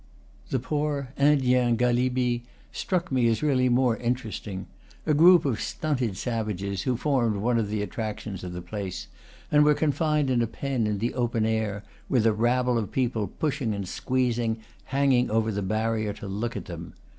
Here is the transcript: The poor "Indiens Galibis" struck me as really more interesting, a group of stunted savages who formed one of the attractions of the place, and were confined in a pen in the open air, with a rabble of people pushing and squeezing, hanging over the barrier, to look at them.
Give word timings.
The 0.49 0.57
poor 0.57 1.09
"Indiens 1.15 1.77
Galibis" 1.77 2.41
struck 2.71 3.11
me 3.11 3.27
as 3.27 3.43
really 3.43 3.69
more 3.69 3.97
interesting, 3.97 4.65
a 5.05 5.13
group 5.13 5.45
of 5.45 5.61
stunted 5.61 6.17
savages 6.17 6.81
who 6.81 6.97
formed 6.97 7.35
one 7.35 7.59
of 7.59 7.69
the 7.69 7.83
attractions 7.83 8.43
of 8.43 8.51
the 8.51 8.63
place, 8.63 9.05
and 9.51 9.63
were 9.63 9.75
confined 9.75 10.31
in 10.31 10.41
a 10.41 10.47
pen 10.47 10.87
in 10.87 10.97
the 10.97 11.13
open 11.13 11.45
air, 11.45 11.83
with 12.09 12.25
a 12.25 12.33
rabble 12.33 12.79
of 12.79 12.91
people 12.91 13.27
pushing 13.27 13.75
and 13.75 13.87
squeezing, 13.87 14.57
hanging 14.85 15.29
over 15.29 15.51
the 15.51 15.61
barrier, 15.61 16.13
to 16.13 16.25
look 16.27 16.57
at 16.57 16.65
them. 16.65 16.93